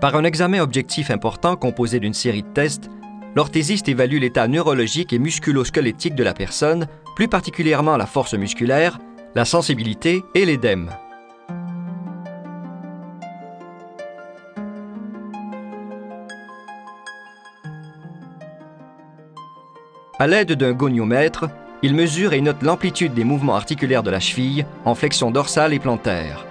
Par 0.00 0.16
un 0.16 0.24
examen 0.24 0.60
objectif 0.60 1.10
important 1.10 1.56
composé 1.56 2.00
d'une 2.00 2.14
série 2.14 2.42
de 2.42 2.48
tests, 2.48 2.88
l'orthésiste 3.36 3.86
évalue 3.86 4.18
l'état 4.18 4.48
neurologique 4.48 5.12
et 5.12 5.18
musculo-squelettique 5.18 6.14
de 6.14 6.24
la 6.24 6.32
personne, 6.32 6.86
plus 7.16 7.28
particulièrement 7.28 7.98
la 7.98 8.06
force 8.06 8.32
musculaire, 8.32 8.98
la 9.34 9.44
sensibilité 9.44 10.24
et 10.34 10.46
l'édème. 10.46 10.90
À 20.18 20.26
l'aide 20.26 20.52
d'un 20.52 20.72
goniomètre, 20.72 21.44
il 21.82 21.94
mesure 21.94 22.32
et 22.32 22.40
note 22.40 22.62
l'amplitude 22.62 23.12
des 23.12 23.24
mouvements 23.24 23.56
articulaires 23.56 24.02
de 24.02 24.10
la 24.10 24.20
cheville 24.20 24.64
en 24.86 24.94
flexion 24.94 25.30
dorsale 25.30 25.74
et 25.74 25.78
plantaire. 25.78 26.49